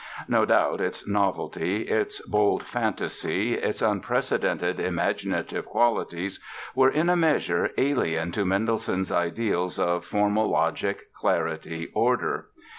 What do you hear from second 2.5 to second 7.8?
fantasy, its unprecedented imaginative qualities were in a measure